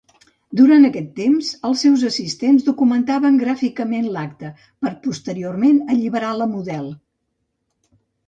Durant 0.59 0.85
aquest 0.87 1.09
temps, 1.17 1.49
els 1.67 1.81
seus 1.85 2.05
assistents 2.07 2.63
documentaven 2.69 3.37
gràficament 3.43 4.07
l'acte, 4.15 4.51
per 4.85 4.89
a 4.93 4.97
posteriorment 5.05 5.79
alliberar 5.97 6.31
la 6.39 6.49
model. 6.57 6.89